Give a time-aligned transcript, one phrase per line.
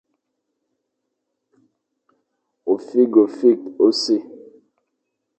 [2.71, 4.21] Ôfîghefîkh ô sir.